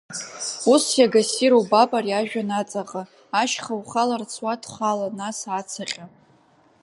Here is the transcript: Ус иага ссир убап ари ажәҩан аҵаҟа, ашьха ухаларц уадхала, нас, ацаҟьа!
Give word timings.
Ус 0.73 0.85
иага 0.99 1.21
ссир 1.29 1.51
убап 1.59 1.91
ари 1.97 2.11
ажәҩан 2.19 2.49
аҵаҟа, 2.59 3.01
ашьха 3.41 3.73
ухаларц 3.81 4.31
уадхала, 4.43 5.07
нас, 5.19 5.39
ацаҟьа! 5.59 6.05